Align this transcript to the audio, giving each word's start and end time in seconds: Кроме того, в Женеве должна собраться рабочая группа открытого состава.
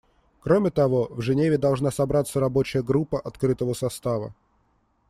Кроме 0.41 0.71
того, 0.71 1.09
в 1.11 1.21
Женеве 1.21 1.59
должна 1.59 1.91
собраться 1.91 2.39
рабочая 2.39 2.81
группа 2.81 3.19
открытого 3.19 3.73
состава. 3.75 4.33